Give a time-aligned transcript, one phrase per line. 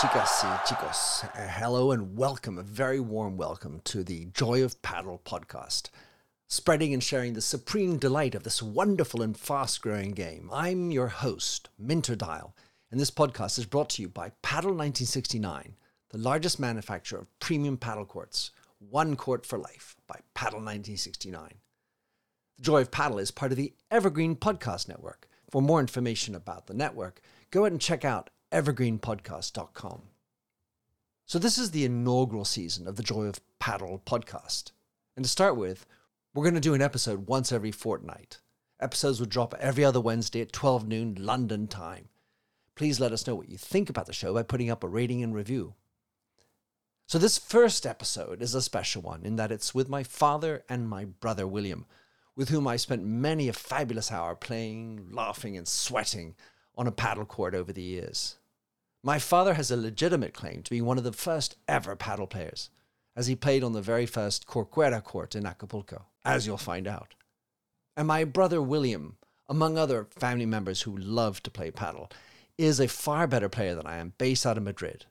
[0.00, 4.80] Chicas y chicos, uh, hello and welcome, a very warm welcome to the Joy of
[4.80, 5.90] Padel podcast,
[6.48, 10.48] spreading and sharing the supreme delight of this wonderful and fast growing game.
[10.50, 12.56] I'm your host, Minter Dial,
[12.90, 15.76] and this podcast is brought to you by Padel 1969,
[16.08, 21.50] the largest manufacturer of premium padel courts, one court for life by Padel 1969.
[22.56, 25.28] The Joy of Padel is part of the Evergreen Podcast Network.
[25.50, 27.20] For more information about the network,
[27.50, 30.02] go ahead and check out evergreenpodcast.com.
[31.26, 34.72] So, this is the inaugural season of the Joy of Padel podcast.
[35.14, 35.86] And to start with,
[36.34, 38.38] we're going to do an episode once every fortnight.
[38.80, 42.08] Episodes will drop every other Wednesday at 12 noon London time.
[42.74, 45.22] Please let us know what you think about the show by putting up a rating
[45.22, 45.74] and review.
[47.06, 50.88] So, this first episode is a special one in that it's with my father and
[50.88, 51.86] my brother William,
[52.34, 56.34] with whom I spent many a fabulous hour playing, laughing, and sweating
[56.76, 58.36] on a padel court over the years.
[59.02, 62.68] My father has a legitimate claim to be one of the first ever padel players,
[63.16, 67.14] as he played on the very first Corcuera court in Acapulco, as you'll find out.
[67.96, 69.16] And my brother William,
[69.48, 72.12] among other family members who love to play padel,
[72.58, 75.06] is a far better player than I am, based out of Madrid.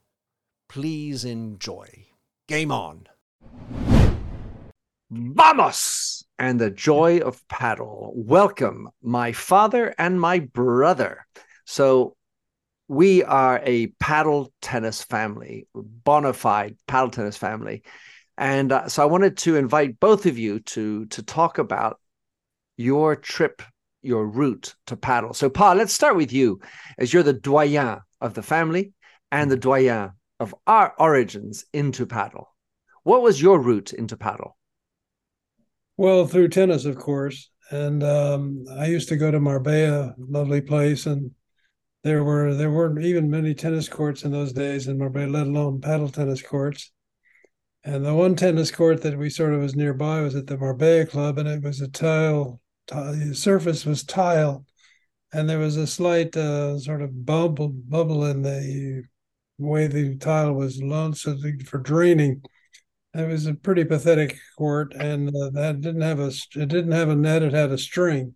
[0.68, 2.06] Please enjoy.
[2.48, 3.08] Game on.
[5.10, 6.24] Vamos!
[6.38, 8.12] And the joy of padel.
[8.14, 11.26] Welcome, my father and my brother.
[11.66, 12.16] So,
[12.90, 17.84] we are a padel tennis family, bona fide padel tennis family.
[18.36, 22.00] And uh, so I wanted to invite both of you to to talk about
[22.78, 23.62] your trip,
[24.02, 25.36] your route to padel.
[25.36, 26.62] So, Pa, let's start with you,
[26.98, 28.94] as you're the doyen of the family
[29.32, 32.46] and the doyen of our origins into padel.
[33.04, 34.54] What was your route into padel?
[35.96, 37.52] Well, through tennis, of course.
[37.70, 41.32] And um, I used to go to Marbella, lovely place, and
[42.04, 45.82] there were there weren't even many tennis courts in those days in Marbella, let alone
[45.82, 46.92] padel tennis courts.
[47.84, 51.06] And the one tennis court that we sort of was nearby was at the Marbella
[51.06, 54.66] Club, and it was a tile, tile the surface was tile,
[55.34, 59.04] and there was a slight uh, sort of bubble bubble in the
[59.58, 61.28] way the tile was launched
[61.66, 62.42] for draining.
[63.14, 67.10] It was a pretty pathetic court, and uh, that didn't have a it didn't have
[67.10, 68.36] a net; it had a string.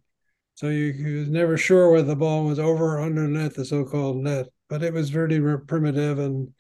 [0.56, 4.18] So you, you was never sure whether the ball was over or underneath the so-called
[4.18, 6.54] net, but it was very primitive, and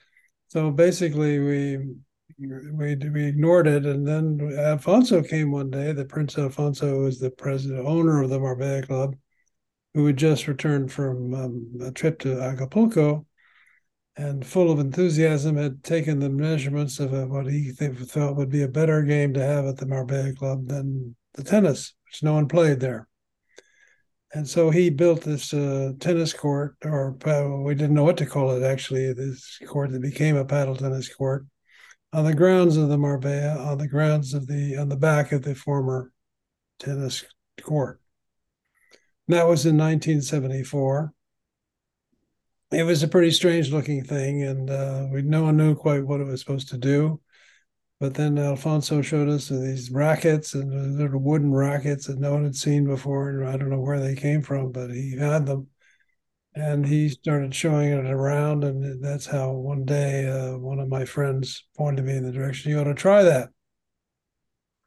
[0.47, 1.77] so basically we
[2.39, 3.85] we we ignored it.
[3.85, 5.91] And then Alfonso came one day.
[5.91, 9.15] The Prince Alfonso was the president owner of the Marbella Club,
[9.93, 13.27] who had just returned from um, a trip to Acapulco,
[14.15, 18.49] and full of enthusiasm had taken the measurements of a, what he th- thought would
[18.49, 22.33] be a better game to have at the Marbella Club than the tennis, which no
[22.33, 23.07] one played there.
[24.33, 27.15] And so he built this uh, tennis court, or
[27.63, 31.13] we didn't know what to call it actually, this court that became a padel tennis
[31.13, 31.45] court
[32.11, 35.43] on the grounds of the Marbella, on the grounds of the, on the back of
[35.43, 36.11] the former
[36.79, 37.23] tennis
[37.61, 37.99] court.
[39.27, 41.13] And that was in 1974.
[42.71, 46.21] It was a pretty strange looking thing, and uh, we no one knew quite what
[46.21, 47.21] it was supposed to do.
[48.03, 52.53] But then Alfonso showed us these rackets and little wooden rackets that no one had
[52.53, 53.29] seen before.
[53.29, 55.67] And I don't know where they came from, but he had them.
[56.53, 58.65] And he started showing it around.
[58.65, 62.71] And that's how one day uh, one of my friends pointed me in the direction
[62.71, 63.51] you ought to try that.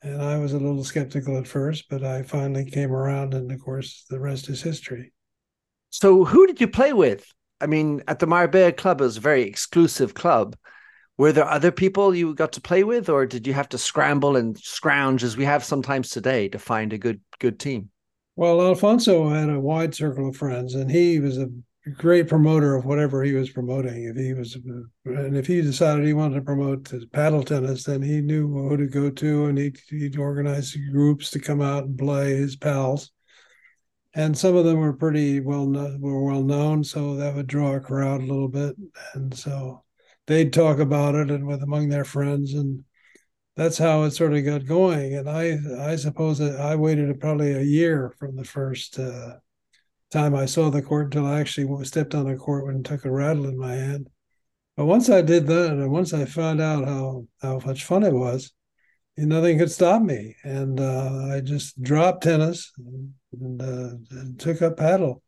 [0.03, 3.33] And I was a little skeptical at first, but I finally came around.
[3.33, 5.15] And of course, the rest is history.
[5.89, 7.27] So, who did you play with?
[7.63, 10.55] I mean, at the Marbella Club, it was a very exclusive club
[11.19, 14.37] were there other people you got to play with or did you have to scramble
[14.37, 17.91] and scrounge as we have sometimes today to find a good good team?
[18.37, 21.49] Well alfonso had a wide circle of friends and he was a
[21.97, 24.05] great promoter of whatever he was promoting.
[24.05, 24.59] If he was
[25.05, 28.87] and if he decided he wanted to promote padel tennis then he knew who to
[28.87, 33.11] go to and he'd, he'd organize groups to come out and play his pals.
[34.15, 35.69] And some of them were pretty well
[35.99, 38.75] were well known so that would draw a crowd a little bit.
[39.15, 39.85] And so
[40.27, 42.85] they'd talk about it and with among their friends and
[43.57, 45.15] that's how it sort of got going.
[45.15, 45.59] And i
[45.91, 49.37] i suppose that i waited probably a year from the first uh,
[50.11, 53.11] time i saw the court until i actually stepped on a court and took a
[53.11, 54.09] rattle in my hand.
[54.77, 58.13] But once i did that and once i found out how how much fun it
[58.13, 58.53] was
[59.19, 60.37] nothing could stop me.
[60.45, 65.23] And uh, i just dropped tennis and, and, uh, and, took up padel.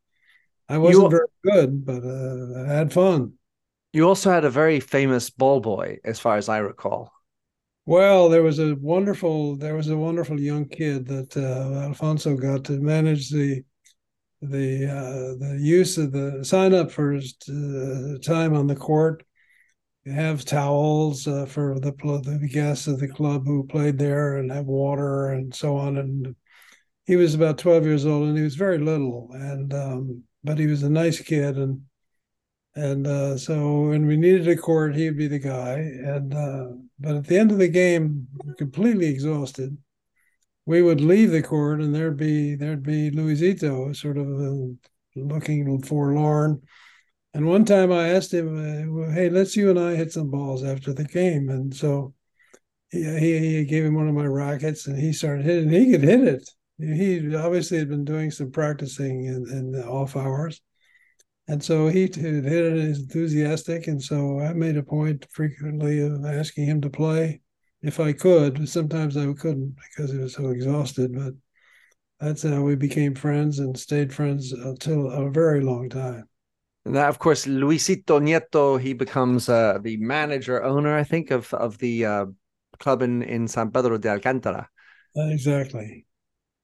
[0.68, 3.37] I wasn't you, very good but uh, i had fun
[3.98, 7.12] you also had a very famous ball boy, as far as I recall.
[7.84, 12.64] Well, there was a wonderful there was a wonderful young kid that uh, Alfonso got
[12.66, 13.64] to manage the
[14.40, 19.24] the uh, the use of the sign up for his uh, time on the court,
[20.06, 24.66] have towels uh, for the the guests of the club who played there, and have
[24.66, 25.96] water and so on.
[25.96, 26.36] And
[27.04, 30.66] he was about twelve years old, and he was very little, and um, but he
[30.66, 31.82] was a nice kid, and
[32.78, 35.78] and uh, so when we needed a court, he'd be the guy.
[35.78, 39.76] And uh, but at the end of the game, completely exhausted,
[40.66, 44.72] we would leave the court, and there'd be there'd be Luisito, sort of uh,
[45.16, 46.62] looking forlorn
[47.34, 50.64] and one time I asked him, uh, "Hey, let's you and I hit some balls
[50.64, 52.14] after the game." And so
[52.90, 55.68] he, he, gave him one of my rackets, and he started hitting.
[55.68, 56.50] He could hit it.
[56.78, 60.60] He obviously had been doing some practicing in, in the off hours,
[61.48, 63.86] and so he hit it enthusiastic.
[63.88, 67.40] And so I made a point frequently of asking him to play
[67.82, 68.68] if I could.
[68.68, 71.32] Sometimes I couldn't because he was so exhausted, but
[72.20, 76.28] that's how we became friends and stayed friends until a very long time.
[76.84, 81.52] And that, of course, Luisito Nieto, he becomes uh, the manager, owner, I think, of
[81.54, 82.26] of the uh,
[82.78, 84.68] club in, in San Pedro de Alcantara.
[85.16, 86.06] Exactly.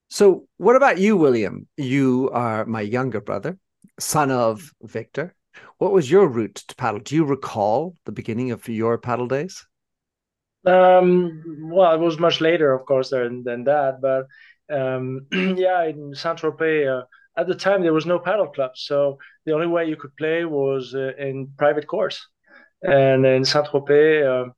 [0.09, 1.67] So, what about you, William?
[1.77, 3.59] You are my younger brother,
[3.99, 5.35] son of Victor.
[5.79, 7.03] What was your route to padel?
[7.03, 9.67] Do you recall the beginning of your padel days?
[10.67, 14.01] Um, well, it was much later, of course, than, than that.
[14.01, 14.27] But
[14.75, 17.05] um, yeah, in Saint Tropez, uh,
[17.37, 20.45] at the time there was no padel club, so the only way you could play
[20.45, 22.27] was uh, in private courts.
[22.83, 24.51] And in Saint Tropez, uh,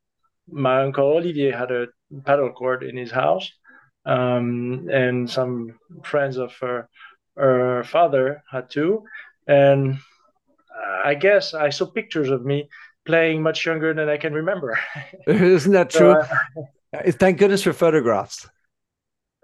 [0.49, 3.51] my uncle Olivier had a padel court in his house,
[4.05, 6.53] um, and some friends of
[7.37, 9.05] her, her father had too.
[9.47, 9.99] And
[11.05, 12.69] I guess I saw pictures of me
[13.05, 14.79] playing much younger than I can remember.
[15.27, 16.17] Isn't that true?
[16.21, 16.67] So,
[16.99, 18.49] uh, Thank goodness for photographs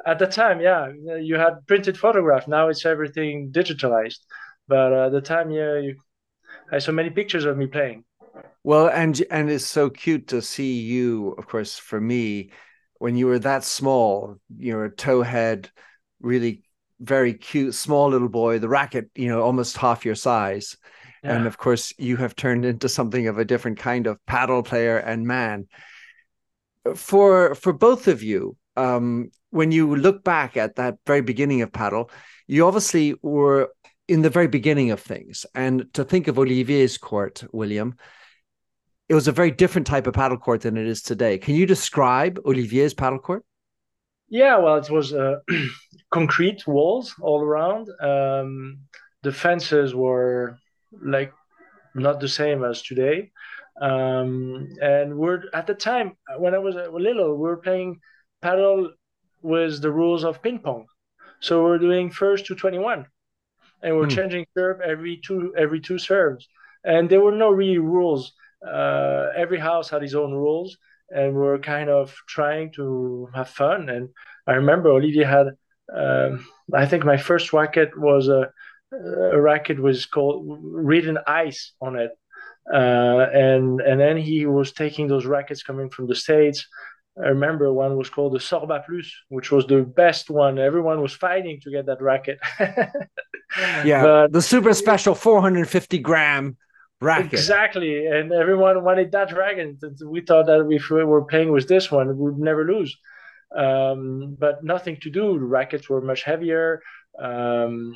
[0.07, 0.91] at the time, yeah,
[1.21, 2.49] you had printed photograph.
[2.49, 4.19] Now it's everything digitalized.
[4.69, 5.97] But uh, at the time, yeah, you,
[6.71, 8.05] I saw many pictures of me playing.
[8.65, 11.33] Well, and and it's so cute to see you.
[11.33, 12.51] Of course, for me,
[12.99, 15.71] when you were that small, you're a towhead,
[16.21, 16.63] really
[17.03, 18.59] very cute, small little boy.
[18.59, 20.77] The racket, you know, almost half your size.
[21.23, 21.37] Yeah.
[21.37, 24.99] And of course, you have turned into something of a different kind of padel player
[24.99, 25.67] and man.
[26.95, 31.71] For for both of you, um, when you look back at that very beginning of
[31.71, 32.11] padel,
[32.47, 33.69] you obviously were
[34.09, 35.47] in the very beginning of things.
[35.55, 37.97] And to think of Olivier's court, William,
[39.09, 41.39] it was a very different type of padel court than it is today.
[41.39, 43.45] Can you describe Olivier's padel court?
[44.33, 45.41] Yeah, well, it was uh,
[46.11, 47.91] concrete walls all around.
[48.01, 48.79] Um,
[49.23, 50.57] the fences were
[51.03, 51.35] like
[51.95, 53.31] not the same as today.
[53.79, 58.01] Um, and we're at the time when I was little, we were playing
[58.43, 58.93] padel
[59.43, 60.87] with the rules of ping pong.
[61.41, 63.05] So we're doing first to 21
[63.83, 64.17] and we're hmm.
[64.17, 66.49] changing serve every two every two serves.
[66.85, 68.33] And there were no really rules.
[68.67, 70.79] Uh, every house had its own rules
[71.15, 73.89] and we're kind of trying to have fun.
[73.89, 74.09] And
[74.47, 75.49] I remember Olivier had,
[75.95, 78.51] um, I think my first racket was a,
[78.93, 82.11] a racket was called written ice on it.
[82.73, 86.69] Uh, and and then he was taking those rackets coming from the states
[87.19, 90.59] I remember one was called the Sorba Plus, which was the best one.
[90.59, 92.39] Everyone was fighting to get that racket.
[93.85, 96.57] yeah, but, the super special 450 gram
[97.03, 97.33] racket.
[97.33, 99.77] Exactly, and everyone wanted that racket.
[100.05, 102.97] We thought that if we were playing with this one, we would never lose.
[103.57, 105.39] Um, but nothing to do.
[105.39, 106.83] The rackets were much heavier.
[107.19, 107.95] Um,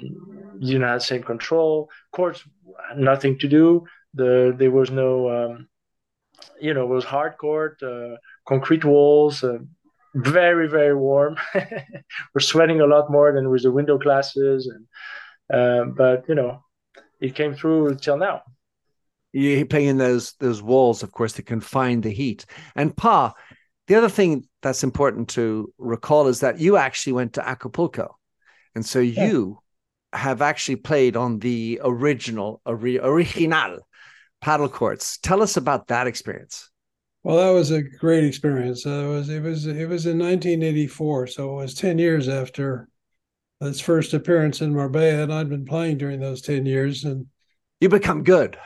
[0.58, 1.88] you didn't same control.
[2.12, 2.44] Courts,
[2.96, 3.86] nothing to do.
[4.14, 5.68] The there was no, um,
[6.60, 7.82] you know, it was hard court.
[7.82, 9.58] Uh, concrete walls, uh,
[10.14, 11.36] very very warm.
[11.54, 14.86] We're sweating a lot more than with the window glasses, and
[15.58, 16.62] uh, but you know,
[17.20, 18.42] it came through till now.
[19.37, 22.47] You're playing those those walls, of course, to confine the heat.
[22.75, 23.35] And Pa,
[23.87, 28.16] the other thing that's important to recall is that you actually went to Acapulco,
[28.75, 29.26] and so yeah.
[29.26, 29.59] you
[30.12, 33.81] have actually played on the original original
[34.43, 35.19] padel courts.
[35.19, 36.71] Tell us about that experience.
[37.23, 38.87] Well, that was a great experience.
[38.87, 42.88] Uh, it was it was it was in 1984, so it was 10 years after
[43.61, 47.05] its first appearance in Marbella, and I'd been playing during those 10 years.
[47.05, 47.26] And
[47.81, 48.57] you become good.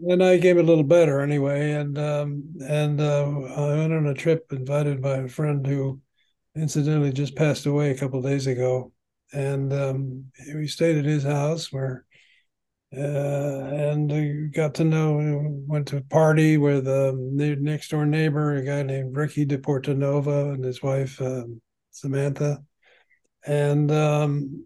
[0.00, 1.72] And I came a little better anyway.
[1.72, 3.26] And um, and uh,
[3.56, 6.00] I went on a trip invited by a friend who,
[6.54, 8.92] incidentally, just passed away a couple days ago.
[9.32, 10.24] And um,
[10.54, 12.06] we stayed at his house where
[12.96, 15.18] uh, and got to know
[15.66, 19.58] went to a party with um, the next door neighbor a guy named ricky de
[19.58, 22.64] portanova and his wife um, samantha
[23.46, 24.64] and um,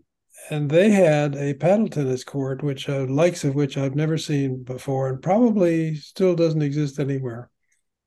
[0.50, 4.62] and they had a padel tennis court, which uh, likes of which I've never seen
[4.62, 7.50] before, and probably still doesn't exist anywhere.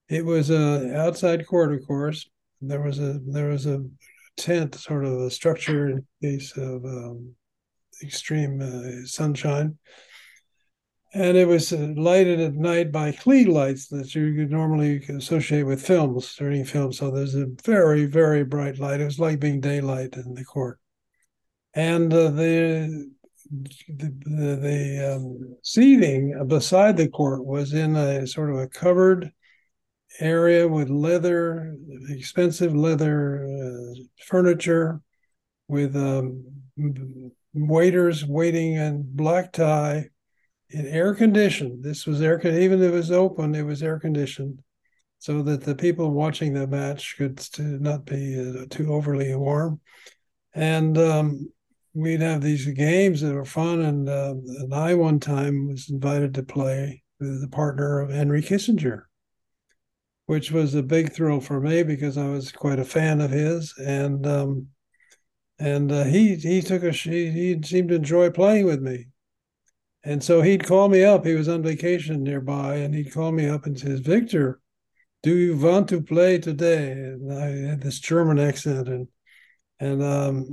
[0.10, 2.30] It was a outside court, of course.
[2.62, 3.86] There was a there was a
[4.38, 7.36] tent, sort of a structure in case of um,
[8.04, 9.78] extreme uh, sunshine,
[11.14, 15.86] and it was uh, lighted at night by Klieg lights that you normally associate with
[15.86, 16.98] films during films.
[16.98, 19.02] So there's a very very bright light.
[19.02, 20.80] It was like being daylight in the court
[21.76, 23.12] and uh, the
[23.52, 29.32] the, the, the um, seating beside the court was in a sort of a covered
[30.20, 31.76] area with leather,
[32.10, 35.02] expensive leather uh, furniture,
[35.68, 36.44] with um,
[37.54, 40.06] waiters waiting in black tie,
[40.70, 41.84] in air conditioned.
[41.84, 44.62] This was air even if it was open, it was air conditioned,
[45.20, 49.80] so that the people watching the match could not be uh, too overly warm.
[50.54, 51.50] And um,
[51.96, 53.82] we'd have these games that were fun.
[53.82, 58.42] And, uh, and I, one time, was invited to play with the partner of Henry
[58.42, 59.04] Kissinger,
[60.26, 63.74] which was a big thrill for me because I was quite a fan of his.
[63.78, 64.68] And um,
[65.58, 69.08] and uh, he he took a he, he seemed to enjoy playing with me.
[70.04, 71.26] And so he'd call me up.
[71.26, 74.60] He was on vacation nearby, and he'd call me up and says, "Victor,
[75.24, 79.08] do you want to play today?" And I had this German accent, and
[79.80, 80.46] and um,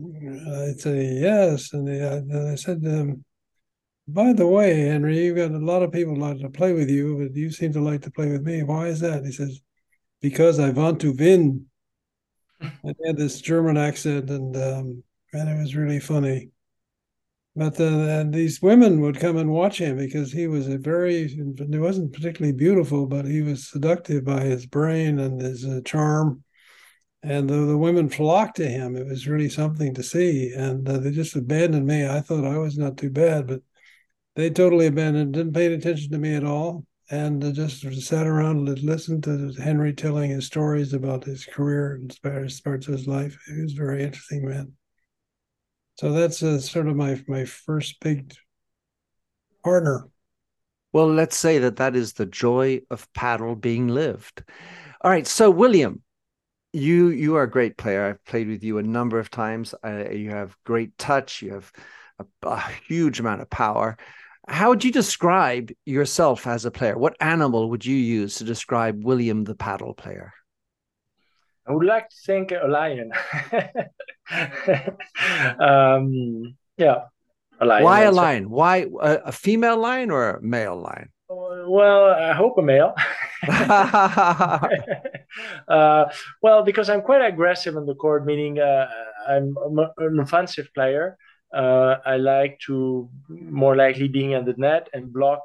[0.69, 1.73] I'd say yes.
[1.73, 3.25] And, and I said, to him,
[4.09, 7.19] by the way, Henry, you've got a lot of people like to play with you,
[7.19, 8.63] but you seem to like to play with me.
[8.63, 9.25] Why is that?
[9.25, 9.61] he says,
[10.21, 11.67] because I want to win.
[12.61, 15.03] and he had this German accent, and um,
[15.33, 16.51] and it was really funny.
[17.55, 21.79] But uh, these women would come and watch him because he was a very, he
[21.79, 26.43] wasn't particularly beautiful, but he was seductive by his brain and his uh, charm
[27.23, 28.97] and the, the women flocked to him.
[28.97, 32.07] It was really something to see, and uh, they just abandoned me.
[32.07, 33.61] I thought I was not too bad, but
[34.35, 38.69] they totally abandoned, didn't pay attention to me at all, and uh, just sat around
[38.69, 43.39] and listened to Henry telling his stories about his career and parts of his life.
[43.47, 44.73] He was a very interesting man.
[45.99, 48.35] So that's uh, sort of my my first big
[49.63, 50.09] partner.
[50.93, 54.43] Well, let's say that that is the joy of padel being lived.
[55.03, 56.03] All right, so William,
[56.73, 58.05] you you are a great player.
[58.05, 59.75] I've played with you a number of times.
[59.85, 61.43] Uh, you have great touch.
[61.43, 61.73] You have
[62.19, 63.97] a, a, huge amount of power.
[64.49, 66.99] How would you describe yourself as a player?
[66.99, 70.33] What animal would you use to describe William the padel player?
[71.67, 73.13] I would like to think a lion.
[75.61, 77.03] um, yeah,
[77.61, 77.85] a lion.
[77.85, 78.51] Why a lion?
[78.51, 81.11] Why a, a female lion or a male lion?
[81.69, 82.95] Well, I hope a male.
[85.69, 86.05] uh,
[86.43, 88.89] well, because I'm quite aggressive on the court, meaning uh,
[89.29, 89.55] I'm
[89.99, 91.17] an offensive player.
[91.55, 95.41] Uh, I like to more likely being at the net and block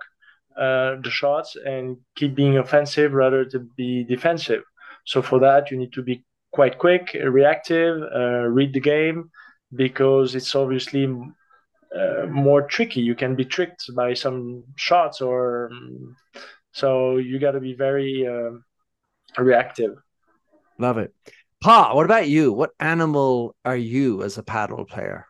[0.58, 4.64] uh, the shots and keep being offensive rather to be defensive.
[5.06, 9.30] So for that, you need to be quite quick, reactive, uh, read the game,
[9.76, 11.08] because it's obviously
[11.96, 13.02] uh, more tricky.
[13.02, 16.16] You can be tricked by some shots, or um,
[16.72, 18.52] so you got to be very uh,
[19.42, 19.98] reactive.
[20.78, 21.14] Love it,
[21.62, 21.94] Pa.
[21.94, 22.54] What about you?
[22.54, 25.26] What animal are you as a padel player?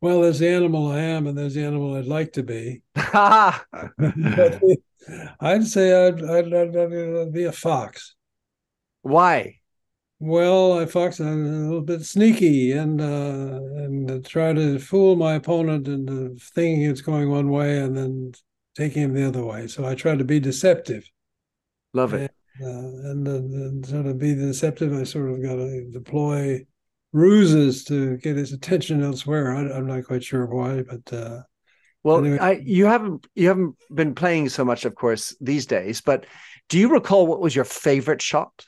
[0.00, 2.82] Well, there's the animal I am, and there's the animal I'd like to be.
[5.40, 8.14] I'd say I'd, I'd, I'd, I'd be a fox.
[9.02, 9.60] Why?
[10.20, 15.88] Well, I fox a little bit sneaky and uh, and try to fool my opponent
[15.88, 18.32] into thinking it's going one way and then
[18.76, 19.66] taking him the other way.
[19.66, 21.08] So I try to be deceptive.
[21.92, 22.32] Love it.
[22.60, 24.92] And, uh, and, and sort of be deceptive.
[24.92, 26.64] I sort of got to deploy
[27.12, 29.54] ruses to get his attention elsewhere.
[29.54, 31.42] I, am not quite sure why, but uh,
[32.02, 32.38] well, anyway.
[32.38, 36.00] I, you haven't you haven't been playing so much, of course, these days.
[36.00, 36.26] But
[36.68, 38.66] do you recall what was your favorite shot?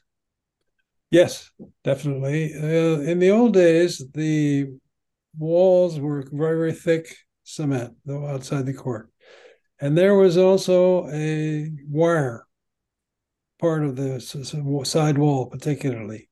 [1.10, 1.50] Yes,
[1.84, 2.52] definitely.
[2.54, 4.78] Uh, in the old days, the
[5.38, 9.10] walls were very, very thick cement though outside the court.
[9.80, 12.46] And there was also a wire
[13.58, 14.20] part of the
[14.84, 16.28] side wall, particularly.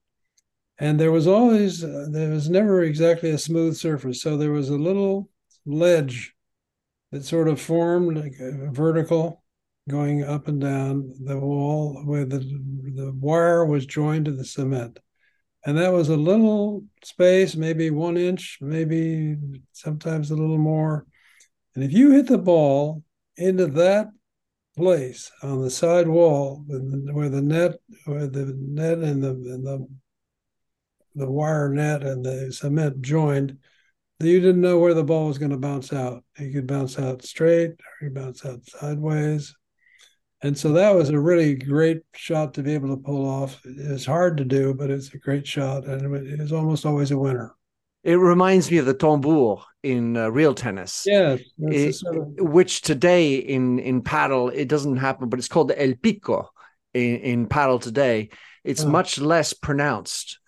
[0.79, 4.23] And there was always, uh, there was never exactly a smooth surface.
[4.23, 5.31] So there was a little
[5.67, 6.35] ledge
[7.13, 9.44] that sort of formed like a vertical
[9.89, 14.99] going up and down the wall where the, the wire was joined to the cement.
[15.67, 19.37] And that was a little space, maybe one inch, maybe
[19.73, 21.07] sometimes a little more.
[21.75, 23.03] And if you hit the ball
[23.37, 24.09] into that
[24.77, 29.87] place on the side wall where the net, where the net and the, and the
[31.15, 33.57] the wire net and the cement joined,
[34.21, 36.25] you didn't know where the ball was going to bounce out.
[36.37, 39.55] He could bounce out straight or he bounce out sideways.
[40.45, 43.63] And so that was a really great shot to be able to pull off.
[43.65, 47.19] It's hard to do, but it's a great shot, and it is almost always a
[47.19, 47.55] winner.
[48.03, 51.05] It reminds me of the tambour in uh, real tennis.
[51.07, 52.27] Yes, it, sort of...
[52.37, 56.51] which today in in padel it doesn't happen, but it's called the el pico
[56.93, 58.29] in, in padel today.
[58.65, 58.91] It's oh.
[58.91, 60.41] much less pronounced,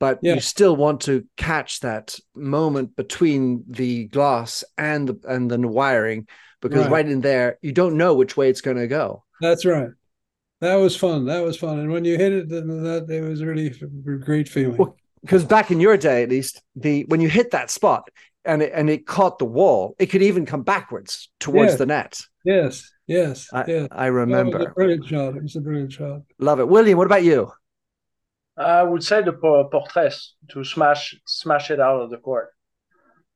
[0.00, 0.36] but yeah.
[0.36, 6.26] you still want to catch that moment between the glass and the, and the wiring
[6.62, 6.90] because right.
[6.90, 9.24] right in there you don't know which way it's going to go.
[9.42, 9.90] That's right.
[10.60, 11.26] That was fun.
[11.26, 11.80] That was fun.
[11.80, 14.76] And when you hit it, that it was really a great feeling.
[14.76, 18.08] Well, because back in your day, at least, the when you hit that spot
[18.44, 21.78] and it, and it caught the wall, it could even come backwards towards yes.
[21.78, 22.20] the net.
[22.44, 23.88] Yes, yes, I, yes.
[23.90, 24.56] I remember.
[24.56, 25.36] It was a brilliant shot.
[25.36, 26.22] It was a brilliant shot.
[26.38, 26.96] Love it, William.
[26.96, 27.50] What about you?
[28.56, 32.50] I would say the por tres to smash smash it out of the court.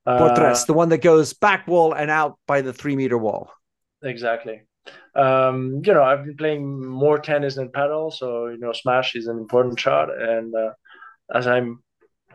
[0.07, 3.19] Por tres, uh, the one that goes back wall and out by the three meter
[3.19, 3.51] wall.
[4.03, 4.63] Exactly
[5.15, 9.27] um, you know, I've been playing more tennis than padel, so you know, smash is
[9.27, 10.09] an important shot.
[10.11, 10.73] And uh,
[11.35, 11.83] as I'm,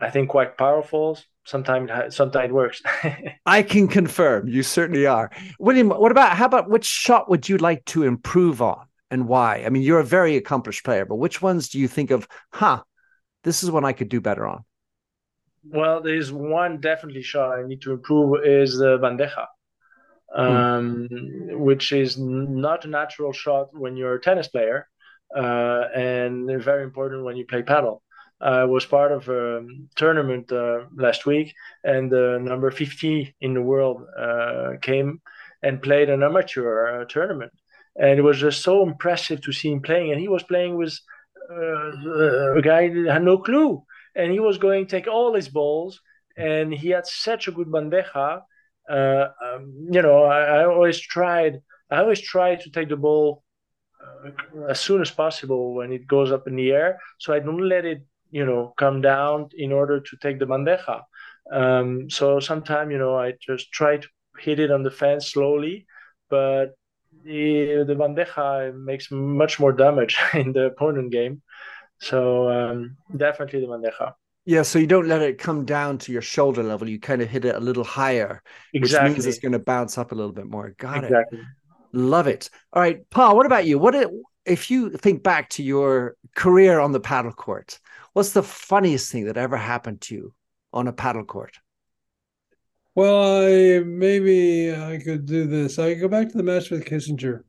[0.00, 1.18] I think, quite powerful.
[1.44, 2.82] Sometimes, sometimes it works.
[3.46, 5.88] I can confirm you certainly are, William.
[5.88, 9.64] What about how about which shot would you like to improve on and why?
[9.64, 12.28] I mean, you're a very accomplished player, but which ones do you think of?
[12.52, 12.82] Huh,
[13.42, 14.64] this is one I could do better on.
[15.64, 19.46] Well, there's one definitely shot I need to improve is the bandeja.
[20.34, 21.58] Um, mm.
[21.58, 24.88] which is not a natural shot when you're a tennis player,
[25.36, 28.00] uh, and very important when you play padel.
[28.40, 29.64] I was part of a
[29.94, 31.54] tournament uh, last week,
[31.84, 35.20] and the number 50 in the world uh, came
[35.62, 37.52] and played an amateur uh, tournament.
[37.96, 40.10] And it was just so impressive to see him playing.
[40.10, 40.98] And he was playing with
[41.50, 43.84] uh, a guy that had no clue.
[44.14, 46.00] And he was going to take all his balls,
[46.36, 48.42] and he had such a good bandeja
[48.88, 51.60] uh, um, you know, I, I, always tried.
[51.90, 53.44] I always try to take the ball
[54.02, 54.30] uh,
[54.68, 57.84] as soon as possible when it goes up in the air, so I don't let
[57.84, 61.02] it, you know, come down in order to take the bandeja.
[61.52, 65.86] Um, so sometimes, you know, I just try to hit it on the fence slowly,
[66.28, 66.74] but
[67.24, 71.42] the, the bandeja makes much more damage in the opponent game.
[72.02, 74.14] So um, definitely the bandeja.
[74.44, 76.88] Yeah, so you don't let it come down to your shoulder level.
[76.88, 78.42] You kind of hit it a little higher,
[78.74, 79.10] exactly.
[79.10, 80.74] which means it's going to bounce up a little bit more.
[80.78, 81.38] Got exactly.
[81.38, 81.44] it.
[81.92, 82.50] Love it.
[82.72, 83.36] All right, Paul.
[83.36, 83.78] What about you?
[83.78, 84.10] What
[84.44, 87.78] if you think back to your career on the padel court?
[88.14, 90.34] What's the funniest thing that ever happened to you
[90.72, 91.56] on a padel court?
[92.96, 95.78] Well, I maybe I could do this.
[95.78, 97.44] I could go back to the match with Kissinger,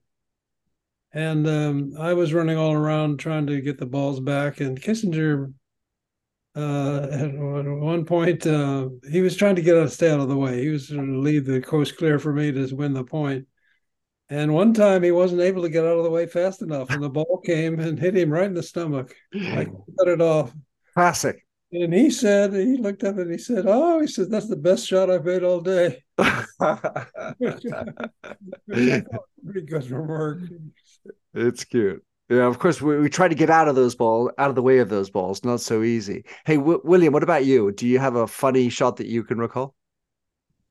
[1.14, 5.54] and um, I was running all around trying to get the balls back, and Kissinger
[6.56, 10.38] uh, at one point, uh, he was trying to get us stay out of the
[10.38, 10.62] way.
[10.62, 13.48] He was trying to leave the coast clear for me to win the point.
[14.30, 17.04] And one time he wasn't able to get out of the way fast enough, and
[17.04, 19.14] the ball came and hit him right in the stomach.
[19.34, 20.54] I cut it off.
[20.94, 21.44] Classic.
[21.72, 24.86] And he said, he looked up and he said, "Oh, he said that's the best
[24.86, 26.04] shot I've made all day."
[28.68, 30.42] Pretty good remark.
[31.34, 32.04] It's cute.
[32.30, 34.62] Yeah, of course, we, we try to get out of those balls, out of the
[34.62, 35.44] way of those balls.
[35.44, 36.24] Not so easy.
[36.46, 37.72] Hey, w- William, what about you?
[37.72, 39.76] Do you have a funny shot that you can recall?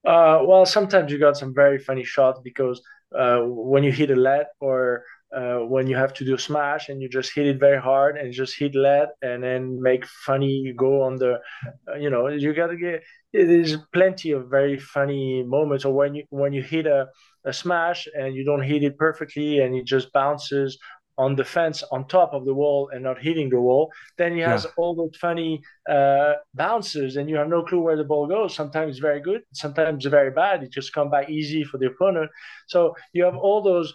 [0.06, 2.82] Uh, well, sometimes you got some very funny shots because
[3.16, 6.88] uh, when you hit a lead or uh, when you have to do a smash
[6.88, 10.72] and you just hit it very hard and just hit lead and then make funny
[10.76, 11.40] go on the,
[11.88, 13.02] uh, you know, you gotta get.
[13.32, 17.08] There's plenty of very funny moments, or when you when you hit a
[17.44, 20.78] a smash and you don't hit it perfectly and it just bounces
[21.18, 24.40] on the fence on top of the wall and not hitting the wall, then he
[24.40, 24.70] has yeah.
[24.76, 28.54] all those funny uh, bounces and you have no clue where the ball goes.
[28.54, 30.62] Sometimes very good, sometimes very bad.
[30.62, 32.30] It just come back easy for the opponent.
[32.66, 33.92] So you have all those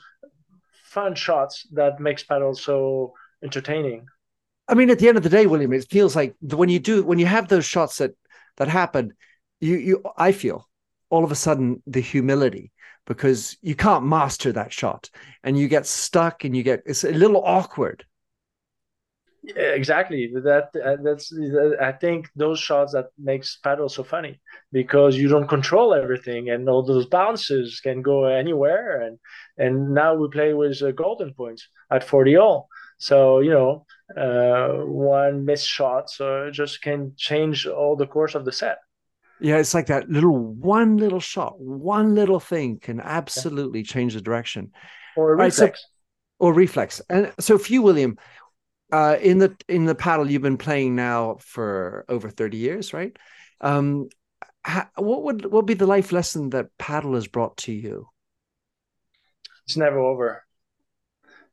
[0.98, 4.08] fun shots that makes padel so entertaining.
[4.68, 7.04] I mean, at the end of the day, William, it feels like when you do
[7.04, 8.14] when you have those shots that
[8.58, 9.14] that happen,
[9.62, 10.68] you you I feel
[11.12, 12.72] all of a sudden the humility
[13.06, 15.10] because you can't master that shot
[15.44, 18.04] and you get stuck and you get it's a little awkward
[19.56, 24.40] yeah, exactly that uh, that's uh, i think those shots that makes padel so funny
[24.72, 29.18] because you don't control everything and all those bounces can go anywhere and
[29.58, 33.86] and now we play with uh, golden points at 40 all so you know
[34.18, 38.80] uh, one missed shot so just can change all the course of the set
[39.40, 44.22] yeah, it's like that little one little shot, one little thing can absolutely change the
[44.22, 44.72] direction.
[45.16, 45.60] Or reflex.
[45.62, 45.86] Right, so,
[46.40, 47.02] or reflex.
[47.10, 48.18] And so for you, William,
[48.92, 53.16] uh, in the in the padel you've been playing now for over 30 years, right?
[53.62, 54.10] Um,
[54.96, 58.08] what would what would be the life lesson that padel has brought to you?
[59.66, 60.44] It's never over.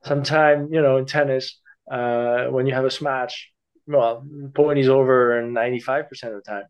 [0.04, 1.58] Sometimes, you know, in tennis,
[1.90, 3.50] uh, when you have a smash,
[3.86, 6.64] well, point is over 95% of the time.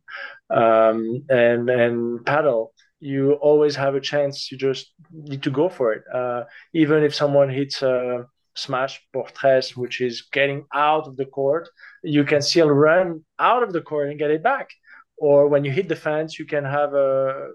[0.51, 4.51] Um, and and paddle, you always have a chance.
[4.51, 6.05] You just need to go for it.
[6.13, 11.27] Uh, even if someone hits a smash por tres, which is getting out of the
[11.27, 11.69] court,
[12.03, 14.71] you can still run out of the court and get it back.
[15.17, 17.49] Or when you hit the fence, you can have a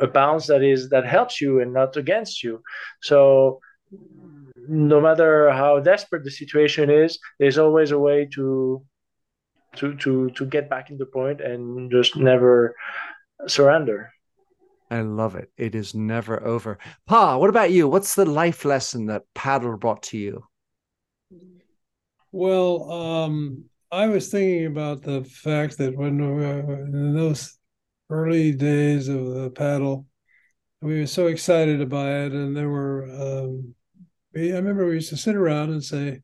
[0.00, 2.62] a bounce that is that helps you and not against you.
[3.02, 3.60] So
[4.68, 8.84] no matter how desperate the situation is, there's always a way to
[9.76, 12.74] to to to get back in the point and just never
[13.46, 14.10] surrender.
[14.94, 15.50] I love it.
[15.56, 16.78] It is never over.
[17.06, 17.88] Pa, what about you?
[17.88, 20.44] What's the life lesson that padel brought to you?
[22.30, 27.58] Well, um, I was thinking about the fact that when we, in those
[28.08, 30.04] early days of the padel,
[30.80, 33.74] we were so excited about it, and there were um,
[34.36, 36.20] I remember we used to sit around and say,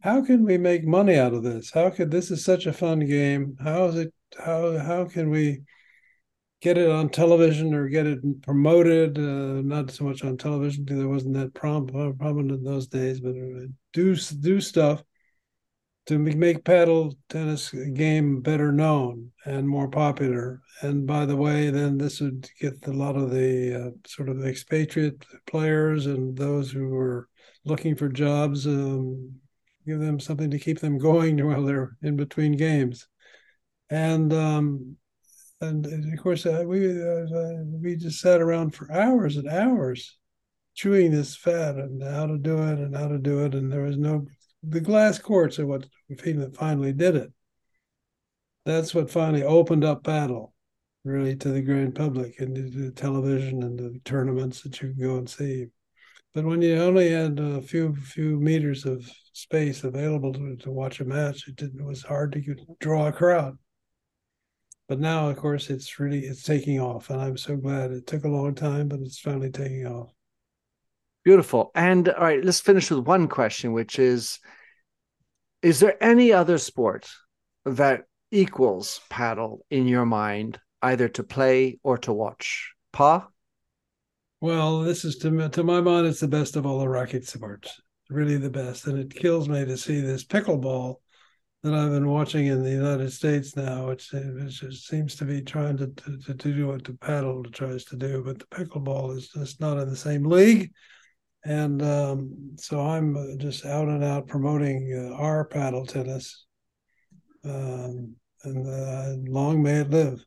[0.00, 1.72] how can we make money out of this?
[1.72, 3.56] How could this is such a fun game?
[3.58, 4.14] How is it?
[4.38, 5.62] How how can we
[6.64, 9.18] get it on television or get it promoted?
[9.18, 13.36] Uh, not so much on television because it wasn't that prominent in those days, but
[13.36, 15.04] uh, do do stuff
[16.06, 20.62] to make padel tennis game better known and more popular.
[20.80, 24.44] And by the way, then this would get a lot of the uh, sort of
[24.46, 27.28] expatriate players and those who were
[27.66, 29.34] looking for jobs, um,
[29.86, 33.06] give them something to keep them going while they're in between games.
[33.90, 34.96] And um,
[35.86, 40.16] and of course, uh, we uh, we just sat around for hours and hours,
[40.74, 43.54] chewing this fat and how to do it and how to do it.
[43.54, 44.26] And there was no
[44.62, 45.86] the glass courts are what
[46.54, 47.32] finally did it.
[48.64, 50.52] That's what finally opened up padel,
[51.04, 55.16] really, to the grand public and the television and the tournaments that you can go
[55.16, 55.66] and see.
[56.32, 61.00] But when you only had a few few meters of space available to, to watch
[61.00, 63.58] a match, it, didn't, it was hard to draw a crowd.
[64.88, 67.90] But now, of course, it's really it's taking off, and I'm so glad.
[67.90, 70.12] It took a long time, but it's finally taking off.
[71.24, 71.70] Beautiful.
[71.74, 74.40] And all right, let's finish with one question, which is:
[75.62, 77.08] Is there any other sport
[77.64, 82.74] that equals padel in your mind, either to play or to watch?
[82.92, 83.28] Pa.
[84.42, 87.80] Well, this is to to my mind, it's the best of all the racket sports.
[88.10, 90.96] Really, the best, and it kills me to see this pickleball
[91.64, 95.78] that I've been watching in the United States now, which, which seems to be trying
[95.78, 99.62] to, to, to do what the padel tries to do, but the pickleball is just
[99.62, 100.72] not in the same league.
[101.42, 106.44] And um, so I'm just out and out promoting uh, our padel tennis.
[107.44, 110.22] Um, and uh, long may it live.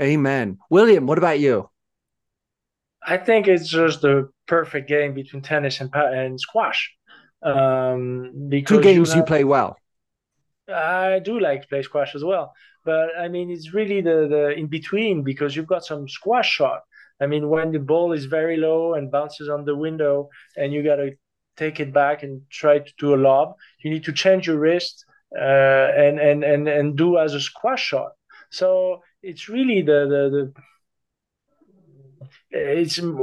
[0.00, 0.58] Amen.
[0.68, 1.70] William, what about you?
[3.06, 6.92] I think it's just the perfect game between tennis and and squash.
[7.40, 9.76] Um, because two games you, have, you, play well.
[10.68, 12.52] I do like play squash as well,
[12.84, 16.82] but I mean it's really the the in between because you've got some squash shot.
[17.20, 20.82] I mean when the ball is very low and bounces on the window, and you
[20.82, 21.12] got to
[21.56, 23.54] take it back and try to do a lob.
[23.82, 25.04] You need to change your wrist
[25.36, 28.12] uh, and and and and do as a squash shot.
[28.50, 30.52] So it's really the the, the
[32.50, 33.14] it's in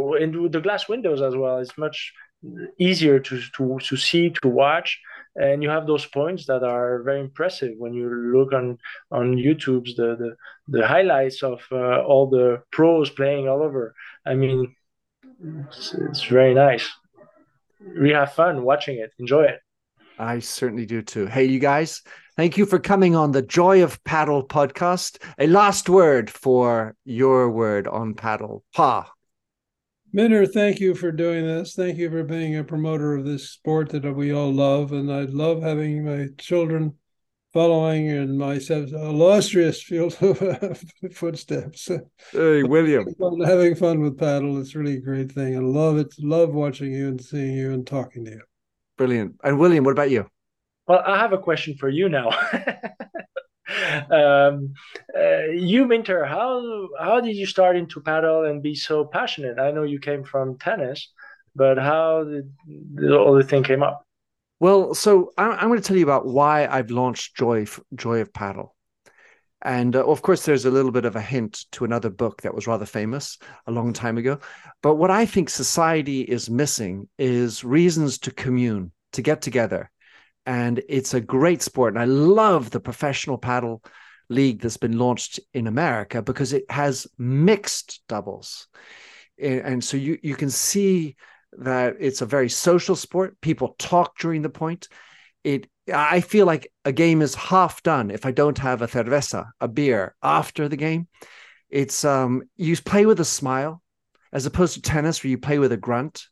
[0.52, 1.60] the glass windows as well.
[1.60, 2.14] It's much
[2.80, 5.00] easier to to to see to watch,
[5.40, 8.78] and you have those points that are very impressive when you look on
[9.12, 10.36] on YouTube's the the,
[10.68, 13.96] the highlights of uh, all the pros playing all over.
[14.26, 14.76] I mean,
[15.68, 16.90] it's, it's very nice.
[18.00, 19.12] We have fun watching it.
[19.20, 19.60] Enjoy it.
[20.18, 21.28] I certainly do too.
[21.28, 22.02] Hey, you guys,
[22.36, 25.24] thank you for coming on the Joy of Padel podcast.
[25.38, 28.66] A last word for your word on paddle.
[28.74, 29.10] Pa.
[30.12, 31.76] Minter, thank you for doing this.
[31.76, 34.92] Thank you for being a promoter of this sport that we all love.
[34.92, 36.96] And I love having my children
[37.54, 41.90] following in my illustrious field of footsteps.
[42.32, 43.06] Hey, William.
[43.46, 44.60] having fun with padel.
[44.60, 45.56] It's really a great thing.
[45.56, 46.14] I love it.
[46.20, 48.42] Love watching you and seeing you and talking to you.
[48.98, 49.36] Brilliant.
[49.44, 50.26] And William, what about you?
[50.88, 52.32] Well, I have a question for you now.
[54.12, 54.74] um,
[55.18, 59.60] uh, you, Minter, how how did you start into padel and be so passionate?
[59.60, 61.12] I know you came from tennis,
[61.56, 64.06] but how did the whole thing came up?
[64.60, 68.34] Well, so I'm, I'm going to tell you about why I've launched Joy Joy of
[68.34, 68.70] Padel.
[69.62, 72.54] And uh, of course, there's a little bit of a hint to another book that
[72.54, 74.40] was rather famous a long time ago.
[74.82, 79.92] But what I think society is missing is reasons to commune, to get together,
[80.50, 81.94] and it's a great sport.
[81.94, 83.86] And I love the professional padel
[84.30, 88.68] league that's been launched in America because it has mixed doubles.
[89.38, 91.18] And so you, you can see
[91.60, 93.40] that it's a very social sport.
[93.42, 94.88] People talk during the point.
[95.44, 99.52] It I feel like a game is half done if I don't have a cerveza,
[99.62, 101.08] a beer after the game.
[101.70, 103.84] It's um you play with a smile
[104.34, 106.26] as opposed to tennis where you play with a grunt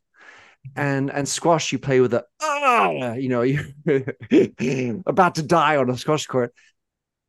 [0.75, 3.41] and and squash you play with a ah you know
[3.85, 6.53] you're about to die on a squash court.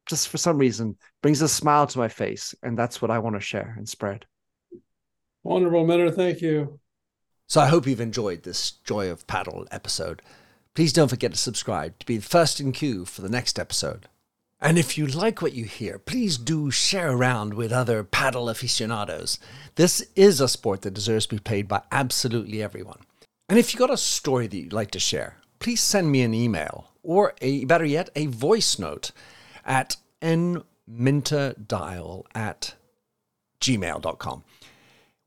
[0.06, 3.36] Just for some reason brings a smile to my face and that's what i want
[3.36, 4.24] to share and spread.
[5.42, 6.80] Wonderful Minter thank you.
[7.46, 10.22] So i hope you've enjoyed this joy of padel episode.
[10.74, 14.06] Please don't forget to subscribe to be the first in queue for the next episode.
[14.60, 19.38] And if you like what you hear, please do share around with other padel aficionados.
[19.76, 22.98] This is a sport that deserves to be played by absolutely everyone.
[23.50, 26.34] And if you got a story that you'd like to share, please send me an
[26.34, 29.10] email or a better yet, a voice note
[29.64, 30.64] at nminterdial
[32.34, 32.74] at
[33.62, 34.44] gmail.com.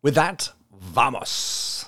[0.03, 1.85] With that, vamos!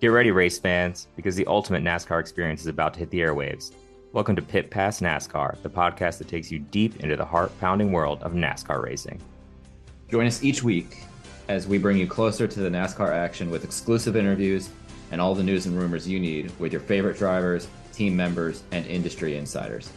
[0.00, 3.72] Get ready, race fans, because the ultimate NASCAR experience is about to hit the airwaves.
[4.12, 7.90] Welcome to Pit Pass NASCAR, the podcast that takes you deep into the heart pounding
[7.90, 9.20] world of NASCAR racing.
[10.08, 10.98] Join us each week
[11.48, 14.70] as we bring you closer to the NASCAR action with exclusive interviews
[15.10, 18.86] and all the news and rumors you need with your favorite drivers, team members, and
[18.86, 19.90] industry insiders.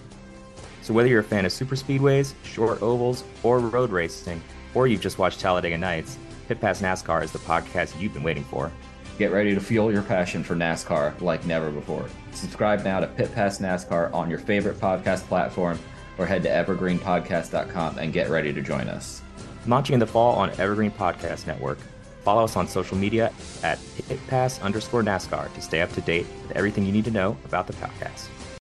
[0.81, 4.41] So, whether you're a fan of super speedways, short ovals, or road racing,
[4.73, 8.45] or you've just watched Talladega Nights, Pit Pass NASCAR is the podcast you've been waiting
[8.45, 8.71] for.
[9.17, 12.07] Get ready to fuel your passion for NASCAR like never before.
[12.31, 15.79] Subscribe now to Pit Pass NASCAR on your favorite podcast platform
[16.17, 19.21] or head to evergreenpodcast.com and get ready to join us
[19.67, 21.79] launching in the fall on Evergreen Podcast Network.
[22.23, 23.31] Follow us on social media
[23.63, 23.77] at
[24.09, 27.67] pitpass underscore NASCAR to stay up to date with everything you need to know about
[27.67, 28.27] the podcast.